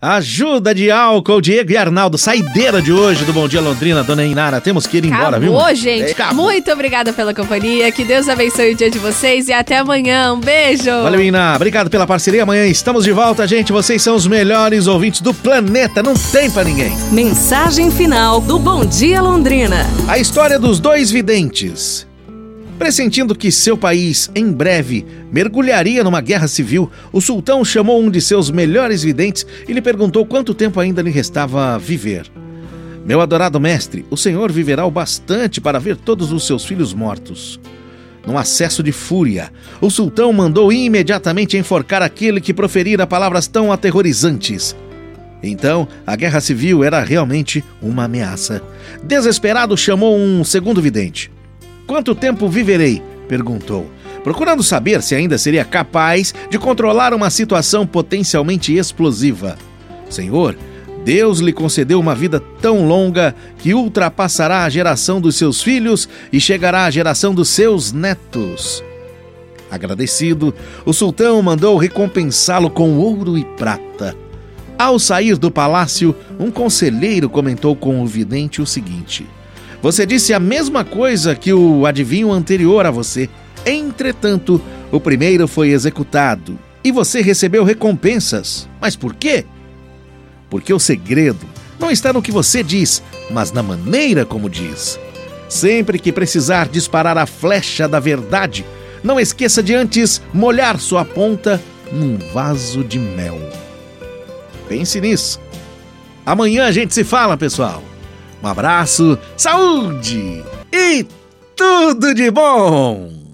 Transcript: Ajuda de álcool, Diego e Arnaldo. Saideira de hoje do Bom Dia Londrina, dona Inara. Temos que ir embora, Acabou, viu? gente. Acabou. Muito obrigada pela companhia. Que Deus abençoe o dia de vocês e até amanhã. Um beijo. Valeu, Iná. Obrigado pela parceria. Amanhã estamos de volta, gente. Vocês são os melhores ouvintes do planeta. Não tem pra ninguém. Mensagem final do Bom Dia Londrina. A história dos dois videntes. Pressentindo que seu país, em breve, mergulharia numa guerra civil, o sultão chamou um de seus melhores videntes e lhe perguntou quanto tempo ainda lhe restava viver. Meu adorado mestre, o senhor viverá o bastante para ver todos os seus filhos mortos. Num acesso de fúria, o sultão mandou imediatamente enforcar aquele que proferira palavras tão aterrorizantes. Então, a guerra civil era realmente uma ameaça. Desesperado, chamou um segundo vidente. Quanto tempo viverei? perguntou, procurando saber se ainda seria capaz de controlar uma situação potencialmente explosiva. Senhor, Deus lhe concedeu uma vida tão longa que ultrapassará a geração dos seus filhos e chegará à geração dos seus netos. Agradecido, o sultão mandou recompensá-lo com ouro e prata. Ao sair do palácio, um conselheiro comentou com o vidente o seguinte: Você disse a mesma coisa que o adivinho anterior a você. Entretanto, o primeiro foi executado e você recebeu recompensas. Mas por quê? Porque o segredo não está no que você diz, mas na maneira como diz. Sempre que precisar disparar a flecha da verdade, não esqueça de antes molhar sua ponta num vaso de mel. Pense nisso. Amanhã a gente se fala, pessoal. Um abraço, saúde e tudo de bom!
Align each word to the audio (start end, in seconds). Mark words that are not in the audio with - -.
Ajuda 0.00 0.72
de 0.72 0.92
álcool, 0.92 1.40
Diego 1.40 1.72
e 1.72 1.76
Arnaldo. 1.76 2.16
Saideira 2.16 2.80
de 2.80 2.92
hoje 2.92 3.24
do 3.24 3.32
Bom 3.32 3.48
Dia 3.48 3.60
Londrina, 3.60 4.04
dona 4.04 4.24
Inara. 4.24 4.60
Temos 4.60 4.86
que 4.86 4.98
ir 4.98 5.04
embora, 5.04 5.38
Acabou, 5.38 5.66
viu? 5.66 5.74
gente. 5.74 6.12
Acabou. 6.12 6.44
Muito 6.44 6.70
obrigada 6.70 7.12
pela 7.12 7.34
companhia. 7.34 7.90
Que 7.90 8.04
Deus 8.04 8.28
abençoe 8.28 8.74
o 8.74 8.76
dia 8.76 8.88
de 8.92 8.98
vocês 8.98 9.48
e 9.48 9.52
até 9.52 9.78
amanhã. 9.78 10.32
Um 10.34 10.38
beijo. 10.40 10.84
Valeu, 10.84 11.20
Iná. 11.20 11.56
Obrigado 11.56 11.90
pela 11.90 12.06
parceria. 12.06 12.44
Amanhã 12.44 12.64
estamos 12.66 13.02
de 13.02 13.10
volta, 13.10 13.44
gente. 13.44 13.72
Vocês 13.72 14.00
são 14.00 14.14
os 14.14 14.24
melhores 14.24 14.86
ouvintes 14.86 15.20
do 15.20 15.34
planeta. 15.34 16.00
Não 16.00 16.14
tem 16.14 16.48
pra 16.48 16.62
ninguém. 16.62 16.96
Mensagem 17.10 17.90
final 17.90 18.40
do 18.40 18.56
Bom 18.56 18.86
Dia 18.86 19.20
Londrina. 19.20 19.84
A 20.06 20.16
história 20.16 20.60
dos 20.60 20.78
dois 20.78 21.10
videntes. 21.10 22.07
Pressentindo 22.78 23.34
que 23.34 23.50
seu 23.50 23.76
país, 23.76 24.30
em 24.36 24.52
breve, 24.52 25.04
mergulharia 25.32 26.04
numa 26.04 26.20
guerra 26.20 26.46
civil, 26.46 26.88
o 27.12 27.20
sultão 27.20 27.64
chamou 27.64 28.00
um 28.00 28.08
de 28.08 28.20
seus 28.20 28.50
melhores 28.50 29.02
videntes 29.02 29.44
e 29.68 29.72
lhe 29.72 29.82
perguntou 29.82 30.24
quanto 30.24 30.54
tempo 30.54 30.78
ainda 30.78 31.02
lhe 31.02 31.10
restava 31.10 31.76
viver. 31.76 32.30
Meu 33.04 33.20
adorado 33.20 33.58
mestre, 33.58 34.06
o 34.10 34.16
senhor 34.16 34.52
viverá 34.52 34.86
o 34.86 34.90
bastante 34.92 35.60
para 35.60 35.80
ver 35.80 35.96
todos 35.96 36.30
os 36.30 36.46
seus 36.46 36.64
filhos 36.64 36.94
mortos. 36.94 37.58
Num 38.24 38.38
acesso 38.38 38.80
de 38.82 38.92
fúria, 38.92 39.50
o 39.80 39.90
sultão 39.90 40.32
mandou 40.32 40.72
imediatamente 40.72 41.56
enforcar 41.56 42.00
aquele 42.00 42.40
que 42.40 42.54
proferira 42.54 43.06
palavras 43.06 43.48
tão 43.48 43.72
aterrorizantes. 43.72 44.76
Então, 45.42 45.88
a 46.06 46.14
guerra 46.14 46.40
civil 46.40 46.84
era 46.84 47.02
realmente 47.02 47.64
uma 47.82 48.04
ameaça. 48.04 48.62
Desesperado, 49.02 49.76
chamou 49.76 50.16
um 50.16 50.44
segundo 50.44 50.80
vidente. 50.80 51.30
Quanto 51.88 52.14
tempo 52.14 52.46
viverei? 52.50 53.02
perguntou, 53.26 53.90
procurando 54.22 54.62
saber 54.62 55.02
se 55.02 55.14
ainda 55.14 55.38
seria 55.38 55.64
capaz 55.64 56.34
de 56.50 56.58
controlar 56.58 57.14
uma 57.14 57.30
situação 57.30 57.86
potencialmente 57.86 58.76
explosiva. 58.76 59.56
Senhor, 60.10 60.54
Deus 61.02 61.38
lhe 61.38 61.52
concedeu 61.52 61.98
uma 61.98 62.14
vida 62.14 62.40
tão 62.60 62.86
longa 62.86 63.34
que 63.58 63.72
ultrapassará 63.72 64.64
a 64.64 64.68
geração 64.68 65.18
dos 65.18 65.36
seus 65.36 65.62
filhos 65.62 66.06
e 66.30 66.38
chegará 66.38 66.84
à 66.84 66.90
geração 66.90 67.34
dos 67.34 67.48
seus 67.48 67.90
netos. 67.90 68.84
Agradecido, 69.70 70.54
o 70.84 70.92
sultão 70.92 71.40
mandou 71.40 71.78
recompensá-lo 71.78 72.68
com 72.68 72.98
ouro 72.98 73.38
e 73.38 73.44
prata. 73.56 74.14
Ao 74.78 74.98
sair 74.98 75.38
do 75.38 75.50
palácio, 75.50 76.14
um 76.38 76.50
conselheiro 76.50 77.30
comentou 77.30 77.74
com 77.74 78.02
o 78.02 78.06
vidente 78.06 78.60
o 78.60 78.66
seguinte: 78.66 79.26
Você 79.80 80.04
disse 80.04 80.34
a 80.34 80.40
mesma 80.40 80.84
coisa 80.84 81.34
que 81.34 81.52
o 81.52 81.86
adivinho 81.86 82.32
anterior 82.32 82.84
a 82.84 82.90
você. 82.90 83.28
Entretanto, 83.64 84.60
o 84.90 84.98
primeiro 84.98 85.46
foi 85.46 85.70
executado 85.70 86.58
e 86.82 86.90
você 86.90 87.20
recebeu 87.20 87.62
recompensas. 87.64 88.68
Mas 88.80 88.96
por 88.96 89.14
quê? 89.14 89.44
Porque 90.50 90.72
o 90.72 90.78
segredo 90.78 91.46
não 91.78 91.90
está 91.90 92.12
no 92.12 92.22
que 92.22 92.32
você 92.32 92.62
diz, 92.62 93.02
mas 93.30 93.52
na 93.52 93.62
maneira 93.62 94.24
como 94.24 94.50
diz. 94.50 94.98
Sempre 95.48 95.98
que 95.98 96.12
precisar 96.12 96.68
disparar 96.68 97.16
a 97.16 97.26
flecha 97.26 97.88
da 97.88 98.00
verdade, 98.00 98.64
não 99.02 99.20
esqueça 99.20 99.62
de 99.62 99.74
antes 99.74 100.20
molhar 100.34 100.78
sua 100.80 101.04
ponta 101.04 101.62
num 101.92 102.18
vaso 102.32 102.82
de 102.82 102.98
mel. 102.98 103.38
Pense 104.68 105.00
nisso. 105.00 105.40
Amanhã 106.26 106.66
a 106.66 106.72
gente 106.72 106.92
se 106.92 107.04
fala, 107.04 107.36
pessoal. 107.36 107.82
Um 108.42 108.46
abraço, 108.46 109.18
saúde 109.36 110.44
e 110.72 111.06
tudo 111.56 112.14
de 112.14 112.30
bom! 112.30 113.18